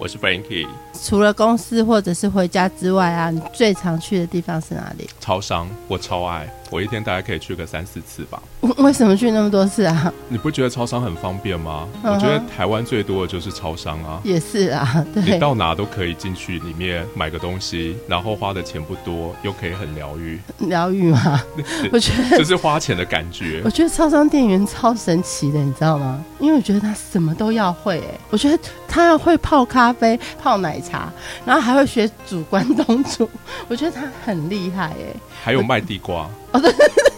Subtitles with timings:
[0.00, 0.66] 我是 Frankie，
[1.04, 5.06] 除了公司或者是回家之外啊，你最常去的地方是哪里？
[5.20, 8.42] 超商我超爱，我一天大概可以去个三四次吧。
[8.78, 10.10] 为什么去那么多次啊？
[10.30, 11.86] 你不觉得超商很方便吗？
[12.02, 14.18] 我觉得台湾最多的就是超商啊。
[14.24, 21.42] 也是啊， 对，你到哪都可以进去里面买个东西，然后花的钱不多，又可以很疗愈，疗愈吗。
[21.92, 23.70] 我觉得就是花钱的感觉我。
[23.70, 26.24] 觉得超商店员超神奇的，你知道吗？
[26.38, 28.58] 因为我觉得他什么都要会、欸，我觉得
[28.88, 31.12] 他要会泡咖啡、泡奶茶，
[31.44, 33.28] 然后还会学煮关东煮，
[33.68, 37.09] 我觉得他很厉害、欸，还有卖地瓜，对对对，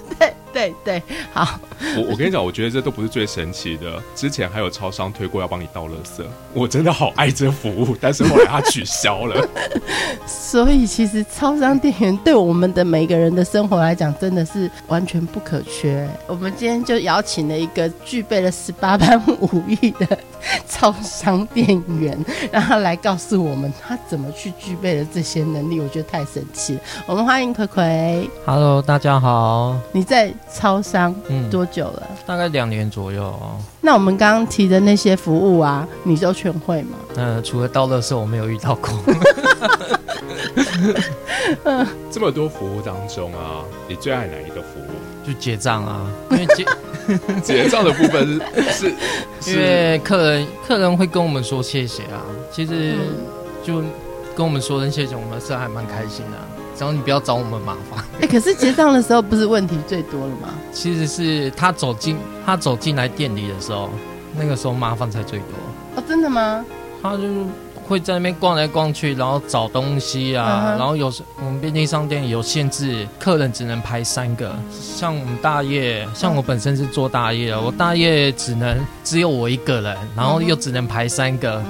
[1.33, 1.59] 好，
[1.97, 4.03] 我我跟你讲，我觉得这都不是最神奇的。
[4.15, 9.49] 之前还有超商推过要帮你倒垃圾，我真的好爱这服务，但是后来它取消了。
[10.27, 16.09] 所以其实超商店员对我们的每个人的生活来讲，真的是完全不可缺。
[16.27, 20.19] 我们今天就邀请了一个具备了十八 般武艺的
[20.69, 21.67] 超商店
[21.99, 26.81] 员，让他来告诉我们他怎么去具备了这些能力，我觉得太神奇了。
[27.07, 29.77] 我们欢迎葵葵，Hello，大家好。
[29.93, 32.03] 你在超商嗯，多久了？
[32.27, 33.57] 大概两年左右哦。
[33.81, 36.99] 那我们刚刚提的那些服务啊，你都全会吗？
[37.15, 38.91] 那除了倒垃圾，我没有遇到过。
[42.11, 45.27] 这么多服务当中啊，你最爱哪一个服务？
[45.27, 46.65] 就结账啊，因为结，
[47.43, 48.89] 结账的部分是
[49.47, 53.15] 因是为客人客人会跟我们说谢谢啊，其实嗯
[53.63, 53.81] 就
[54.37, 56.45] 跟我们说声谢谢，我们是还蛮开心的啊、
[56.77, 58.05] 只要你不要找我们麻烦。
[58.21, 60.49] 哎、可是结账的时候不是问题最多了吗？
[60.73, 63.91] 其实是他走进他走进来店里的时候，
[64.37, 65.49] 那个时候麻烦才最多。
[65.97, 66.65] 哦，真的吗？
[67.03, 67.23] 他就
[67.85, 74.55] 会在那边逛来逛去，然后找东西啊，然后有时我们便利商店有限制，客人只能排三个。
[74.71, 81.61] 像我们大业，像我本身是做大业的，我大业只能只有我一个人，然后又只能排三个，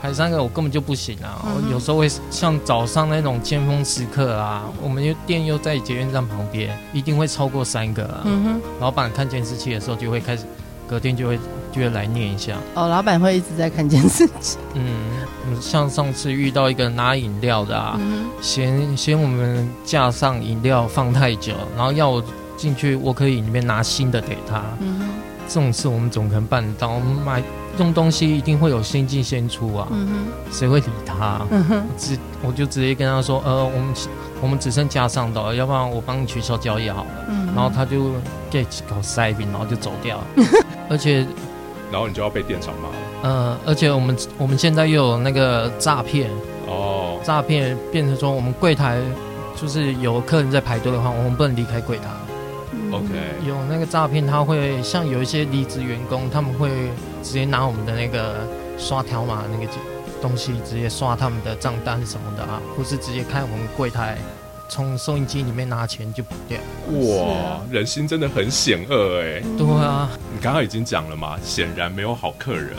[0.00, 1.42] 排三个我根本就不行啊！
[1.44, 8.22] 嗯我有时候会像早上那种尖峰时刻啊，我们又店又在捷运站旁边，一定会超过三个啊。
[8.24, 10.44] 嗯哼，老板看监视器的时候就会开始，
[10.88, 11.38] 隔天就会
[11.70, 12.56] 就会来念一下。
[12.74, 14.56] 哦，老板会一直在看监视器。
[14.74, 14.82] 嗯，
[15.48, 22.24] 嗯像上次遇到一个拿饮料的啊，嗯嫌嫌我们架上饮料放太久，然后要我
[22.56, 24.62] 进去我可以里面拿新的给他。
[24.80, 25.08] 嗯
[25.46, 27.42] 这种事我们总可能办得到，我们买
[27.78, 31.40] 用东西一定会有先进先出啊，嗯谁会理他？
[31.50, 33.94] 嗯哼，直我就直接跟他说，呃，我们
[34.42, 37.10] 我们只剩加上的，要不然我帮你取消交易好了。
[37.28, 38.10] 嗯，然后他就
[38.50, 40.24] 给搞塞饼，然后就走掉了。
[40.90, 41.26] 而且
[41.90, 42.94] 然后你就要被店长骂了。
[43.22, 46.30] 呃，而且我们我们现在又有那个诈骗，
[46.66, 48.98] 哦，诈骗变成说我们柜台
[49.54, 52.04] 就是有客人在排队的话，我们不能离开柜台。
[52.72, 53.06] 嗯 OK
[53.46, 56.70] 有那个诈骗，他会像有一些离职员工，他们会
[57.22, 58.46] 直接拿我们的那个
[58.78, 59.72] 刷条码那个
[60.20, 64.18] 东西，直接刷他们的账单什么的啊，或是直接开我们柜台。
[64.72, 66.56] 从收银机里面拿钱就跑掉。
[66.92, 69.42] 哇啊，人心真的很险恶哎！
[69.58, 72.76] 对啊，你刚刚已经讲了嘛，显然没有好客人。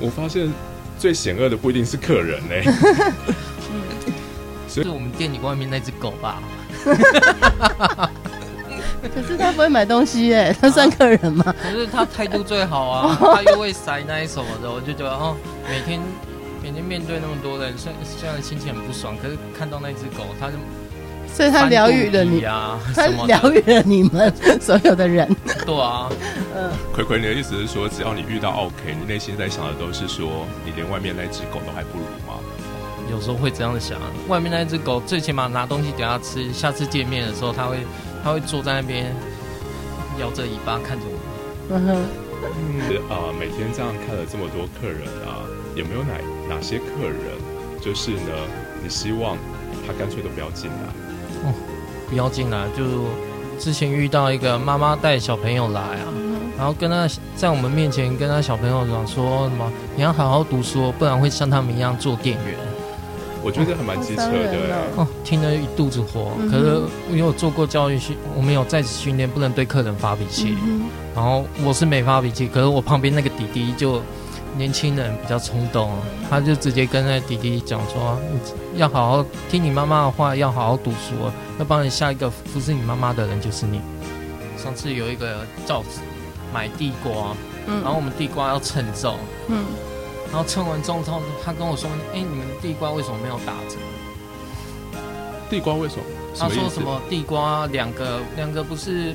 [0.00, 0.52] 我发现
[0.98, 2.62] 最险恶的不一定是客人哎，
[4.68, 6.42] 是我们店里外面那只狗吧？
[9.02, 11.54] 可是他不会买东西耶，他算客人吗？
[11.62, 15.36] 可是他态度最好啊， 他又会塞奶什么的，我就觉得哦，
[15.68, 16.00] 每天
[16.62, 20.54] 每天面对那么多人，虽虽然心情很不爽，可是看到那只狗，他就
[21.32, 25.28] 所以他疗愈了你，啊，他什么的，疗愈了你们所有的人。
[25.66, 26.08] 对啊，
[26.56, 32.40] 嗯，葵葵，你的意思是说，只要你遇到 OK，你内心在想的都是说，你连外面那只狗都还不如吗？
[33.10, 33.98] 有时候会这样想。
[34.26, 37.76] 外面那只狗最起码拿东西给它吃，下次见面的时候，它会
[38.26, 39.14] 它会坐在那边
[40.18, 41.16] 摇着尾巴看着我。
[41.70, 41.94] 嗯哼，
[42.88, 45.46] 是啊、每天这样看了这么多客人啊，
[45.76, 46.18] 有没有哪
[46.48, 47.38] 哪些客人，
[47.80, 48.32] 就是呢，
[48.82, 49.38] 你希望
[49.86, 50.88] 他干脆都不要进来？
[51.44, 51.54] 哦
[52.10, 52.82] 不要进来，就
[53.60, 56.10] 之前遇到一个妈妈带小朋友来啊，
[56.58, 62.56] 然后跟他在我们面前跟他小朋友讲说什么，你要好好读书哦，不然会像他们一样做店员。
[63.46, 65.02] 我觉得还蛮机车的、人哦欸。
[65.02, 66.32] 哦，听得一肚子火。
[66.40, 70.56] 嗯可是因为我做过教育训，我们有在职训练，不能对客人发脾气。
[70.64, 70.82] 嗯
[71.14, 74.02] 然后我是没发脾气，可是我旁边那个弟弟就
[74.56, 75.90] 年轻人比较冲动，
[76.28, 78.18] 他就直接跟那弟弟讲说，
[78.74, 83.80] 你要好好听你妈妈的话，要好好读书哦，要不然下一个服侍你妈妈的人就是你。
[84.58, 85.82] 上次有一个照
[86.52, 87.34] 买地瓜，
[87.66, 89.16] 嗯然后我们地瓜要称重，
[89.48, 89.64] 嗯，
[90.30, 93.76] 然后称完重之后，他跟我说：“哎、你们地瓜为什么没有打折？”
[95.48, 96.02] 地瓜为什么？
[96.38, 99.14] 他说什么地瓜两个两个不是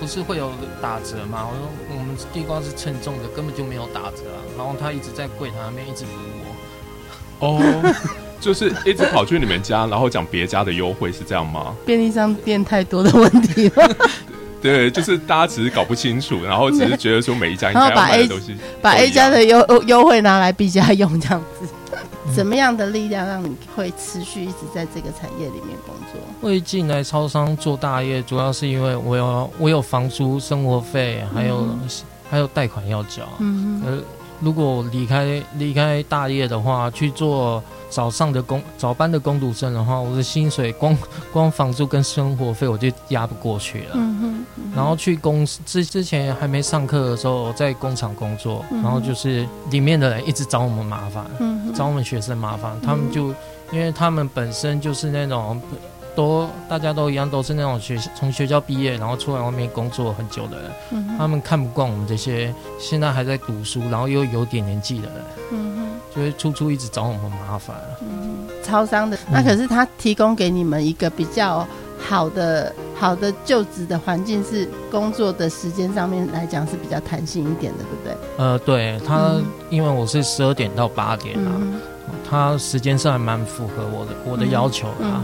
[0.00, 1.46] 不是会有打折吗？
[1.50, 4.38] 我说我们地瓜是称重的，根本就没有打折啊。
[4.56, 6.10] 然后他一直在柜台那边一直堵
[7.40, 7.94] 我，哦，
[8.40, 11.74] 就是一直跑去你们家，然后讲别家的优惠，是这样吗？
[11.84, 13.96] 便利商店太多的问题了，
[14.66, 21.68] 对，就是大家只是搞不清楚，然后只是觉得说每一家应 该买的 A- 东西，把 A 家的优优惠拿来 B 家用，这样子。
[22.34, 26.20] 怎么样的力量让你会持续一直在这个产业里面工作？
[26.42, 31.68] 会进来超商做大业，主要是因为我有我有房租、生活费，还有、
[32.28, 33.22] 还有贷款要交。
[33.38, 33.98] 嗯呃，
[34.40, 40.96] 如果我离开离开大业的话，去做早上的工早班的工读生的话，我的薪水光
[41.32, 43.96] 光房租跟生活费我就压不过去了。
[44.74, 53.28] 然后去公司之之前还没上课的时候，在工厂工作，嗯然后就是里面的人一直找我们麻烦，嗯，找我们学生麻烦，他们就
[53.72, 55.60] 因为他们本身就是那种
[56.16, 65.16] 都大家都一样，都是那种学从学校毕业，然后出来外面工作很久的人，嗯，他们看不惯我们这些现在还在读书，然后又有点年纪的人，
[65.52, 65.86] 嗯哼。
[66.14, 67.76] 就会处处一直找我们麻烦。
[68.00, 71.66] 嗯超商的，那可是他提供给你们一个比较
[72.00, 78.16] 好的、好的就职的环境，是工作的时间上面来讲是比较弹性一点的，对不对？
[78.38, 81.80] 呃，对他，嗯因为我是十二点到八点啊，嗯
[82.28, 85.22] 他时间上还蛮符合我的我的要求啊。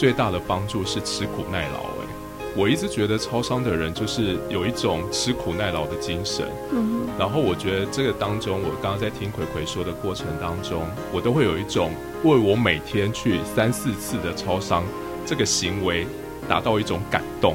[0.00, 1.80] 嗯最大的帮助是吃苦耐劳。
[1.80, 2.08] 哎，
[2.56, 6.46] 我一直觉得超商的人就是有一种吃苦耐劳的精神。
[6.72, 11.92] 嗯然后我觉得这个当中，我刚刚在听葵葵说的过程当中，我都会有一种
[12.24, 14.82] 为我每天去三四次的超商
[15.26, 16.06] 这个行为
[16.48, 17.54] 达到一种感动。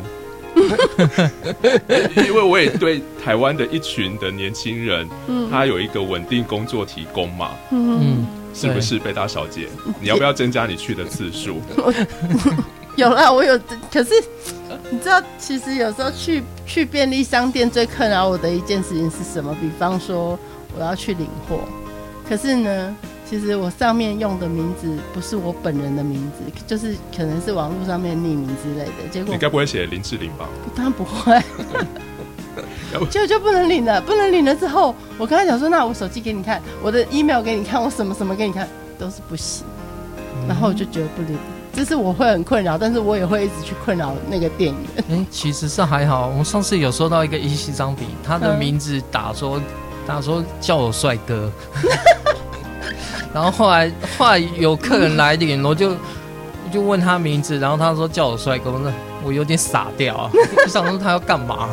[2.15, 9.67] 因为我也对台湾的一群的年轻人，嗯他有一个稳定工作提供嘛，嗯嗯，是不是，贝大小姐？
[9.99, 11.61] 你要不要增加你去的次数？
[12.95, 13.59] 有啦，我有，
[13.91, 14.13] 可是
[14.89, 19.53] 你知道，其实有时候去去便利商店最困扰我的一件事情是什么？
[19.59, 20.39] 比方说
[20.77, 21.59] 我要去领货，
[22.29, 22.95] 可是呢，
[23.29, 30.47] 其实我上面用的名字不是我本人的名字，就是可能是网络上面匿名之类的，结果你该不会写林志玲吧？
[30.73, 31.37] 当然不会，
[33.09, 33.99] 结果就不能领了。
[34.01, 38.67] 不能领了之后，我跟他讲说，那我手机给你看，我的 email 给你看，我什么什么给你看，
[38.99, 39.65] 都是不行。
[40.47, 41.37] 然后我就觉得不领，
[41.73, 45.03] 这是我会很困扰，但是我也会一直去困扰那个店员。
[45.09, 46.27] 哎、其实是还好。
[46.27, 49.59] 我们上次有收到一个一西张笔，他的嗯名字打说、
[50.05, 51.49] 打说叫我帅哥，
[53.33, 58.91] 然后后来后来有客人来领，我就我就问他名字，然后他说叫我帅哥，那
[59.25, 60.29] 我有点傻掉啊，
[60.63, 61.69] 我想说他要干嘛？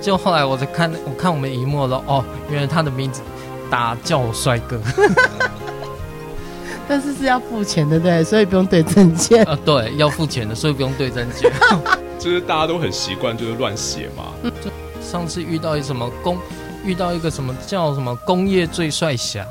[0.00, 3.20] 就后来我在看我看我们一幕了，哦，原来他的名字
[3.70, 4.80] 打叫我帅哥，
[6.88, 9.44] 但是是要付钱的，对，所以不用对证件。
[9.44, 11.50] 呃，对，要付钱的，所以不用对证件。
[12.18, 14.24] 就是大家都很习惯，就是乱写嘛。
[15.00, 16.36] 上次遇到一什么工，
[16.84, 19.46] 遇到一个什么叫什么工业最帅翔，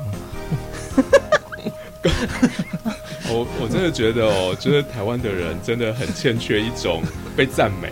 [3.32, 7.02] 我我真的觉得哦，就是台湾的人真的很欠缺一种
[7.34, 7.90] 被赞美，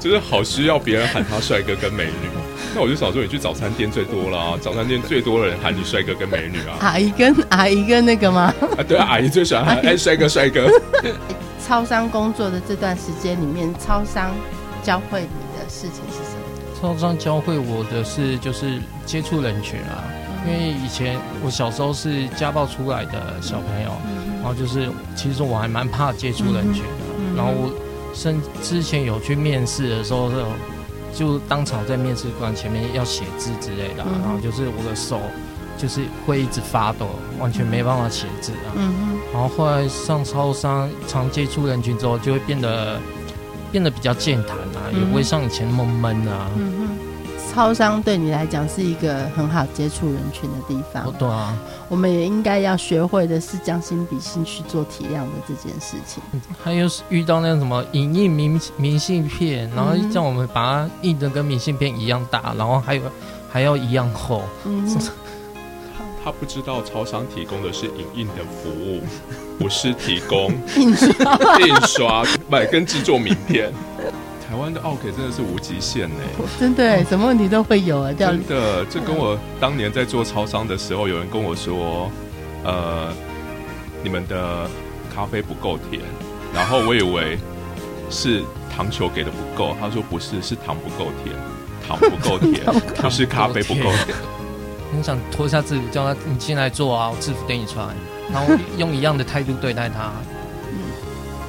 [0.00, 2.28] 就是好需要别人喊他帅哥跟美女。
[2.74, 6.76] 那我就想说，你去早餐店最多了啊，早餐店最多的人喊你帅哥跟美女啊。
[6.80, 8.52] 阿姨跟阿姨跟那个吗？
[8.76, 10.66] 啊，对啊，阿姨最喜欢喊哎帅哥帅哥。
[11.64, 14.34] 超商工作的这段时间里面，超商
[14.82, 16.80] 教会你的事情是什么？
[16.80, 20.04] 超商教会我的是就是接触人群啊，
[20.46, 23.90] 因为以前我小时候是家暴出来的小朋友，
[24.42, 27.72] 然后就是其实我还蛮怕接触人群的，嗯然后我
[28.14, 30.30] 甚之前有去面试的时候，
[31.14, 35.20] 就当场在面试官前面要写字之类的然后就是我的手
[35.76, 37.08] 就是会一直发抖，
[37.38, 38.70] 完全没办法写字啊。
[38.76, 43.00] 嗯然后后来上超商常接触人群之后，就会变得
[43.72, 46.48] 变得比较健谈啊，也不会像以前那么闷啊。
[47.54, 51.14] 超商对你来讲是一个很好接触人群的地方哦，。
[51.16, 51.56] 对啊，
[51.88, 56.20] 我们也应该要学会的是将心比心去做体谅的这件事情。
[56.62, 63.02] 还有遇到那种什么影印明明信片，然后嗯叫我们把它印的跟明信片一样大，然后还有
[63.48, 64.42] 还要一样厚。
[64.64, 64.84] 嗯，
[66.24, 69.00] 他不知道超商提供的是影印的服务，
[69.60, 73.72] 不是提供 印刷印刷、买跟制作名片。
[74.54, 76.14] 台湾的 OK 真的是无极限呢。
[76.60, 82.08] 真的耶什么问题都会有啊，掉真的，这跟我当年在做超商的时候，有人跟我说，
[82.62, 83.12] 呃，
[84.04, 84.70] 你们的
[85.12, 86.00] 咖啡不够甜，
[86.54, 87.36] 然后我以为
[88.08, 91.34] 是糖球给的不够，他说不是，是糖不够甜，
[91.88, 92.64] 糖不够甜，
[93.02, 94.16] 不是咖啡不够甜。
[94.92, 97.88] 你想脱下制服叫他你进来做啊，我制服给你穿，
[98.32, 100.12] 然后用一样的态度对待他。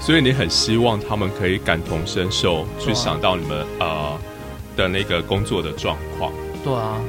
[0.06, 4.16] 所以你很希望他们可以感同身受，去想到你们呃
[4.78, 6.32] 的那个工作的状况。
[6.64, 7.02] 对啊，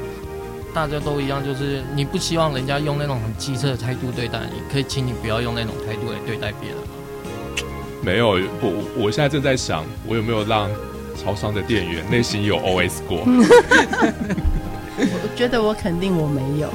[0.72, 6.84] 大家都一样，就是你不希望人家用那种很机车的态度对待你，可以请你不要用那种态度来对待别人吗？
[8.02, 8.30] 没有，
[8.62, 10.70] 我我现在正在想，我有没有让
[11.22, 13.18] 超商的店员内心有 OS 过？
[14.96, 16.72] 我觉得我肯定我没有。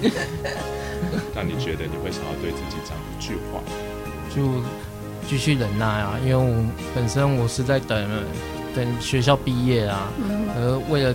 [1.36, 3.60] 那你觉得你会想要对自己讲一句话？
[4.34, 4.42] 就
[5.28, 6.64] 继续忍耐啊，因为我
[6.94, 8.08] 本身我是在等
[8.74, 10.08] 等学校毕业啊，
[10.56, 11.14] 而为了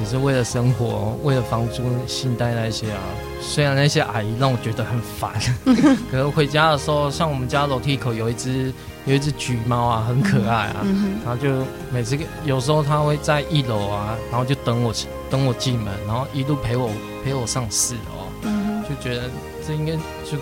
[0.00, 3.00] 也是为了生活，为了房租、信贷那些啊。
[3.40, 5.32] 虽然那些阿姨让我觉得很烦，
[6.10, 8.72] 可是回家的时候，像我们家楼梯口有一只
[9.04, 10.86] 有一只橘猫啊，很可爱啊，
[11.24, 14.94] 然后就每次有时候它会在一楼啊，然后就等我
[15.28, 16.88] 等我进门，然后一路陪我
[17.24, 18.48] 陪我上四楼，
[18.88, 19.28] 就觉得
[19.66, 20.38] 这应该就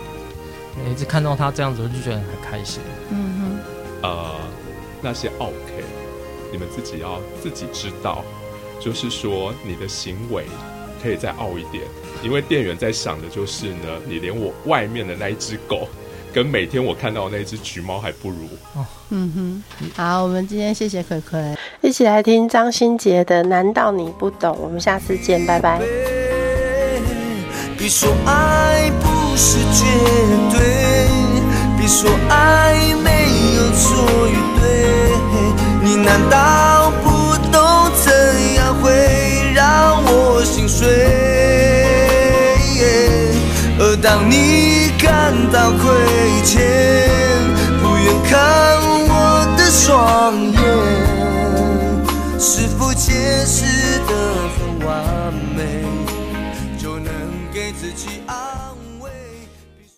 [0.85, 2.81] 每次看到他这样子，我就觉得很开心。
[3.11, 3.61] 嗯
[4.03, 4.31] 哼，呃，
[5.03, 5.85] 那些 OK，
[6.53, 8.25] 你们自己要自己知道，
[8.81, 10.45] 就是说你的行为。
[11.03, 11.83] 可以再傲一点，
[12.23, 15.89] 因为店员在想的就是呢，你连我外面的那一只狗，
[16.31, 18.45] 跟每天我看到的那只橘猫还不如。
[18.75, 19.65] 哦嗯哼，
[19.97, 25.81] 好，我们今天谢谢葵葵，一起来听张新杰的《难道你不懂》，我们下次见，拜拜。
[27.79, 28.93] 别说爱
[29.31, 29.85] 不是绝
[30.51, 30.59] 对，
[31.79, 34.65] 别说爱没有错与对，
[35.81, 37.09] 你难道不
[37.53, 37.63] 懂
[38.03, 38.11] 怎
[38.57, 38.91] 样会
[39.55, 40.89] 让我心碎？
[43.79, 45.87] 而当你感到亏
[46.45, 46.61] 欠，
[47.81, 48.37] 不愿看
[49.09, 50.59] 我的双眼，